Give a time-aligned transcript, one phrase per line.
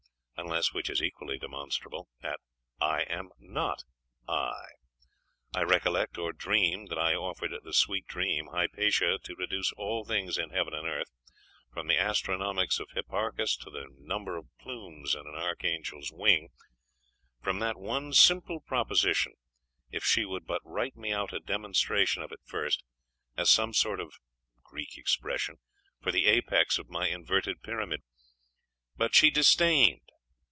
[0.43, 2.39] unless which is equally demonstrable at
[2.79, 3.83] "I am not
[4.27, 4.69] I."
[5.53, 10.39] I recollect or dream that I offered that sweet dream, Hypatia, to deduce all things
[10.39, 11.11] in heaven and earth,
[11.71, 16.49] from the Astronomics of Hipparchus to the number of plumes in an archangel's wing,
[17.43, 19.33] from that one simple proposition,
[19.91, 22.83] if she would but write me out a demonstration of it first,
[23.37, 24.15] as some sort of
[24.63, 25.57] [Greek expression]
[26.01, 28.01] for the apex of my inverted pyramid.
[28.97, 30.01] But she disdained....